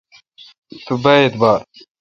تو 0.85 0.93
با 1.01 1.11
اعبار۔ 1.21 1.61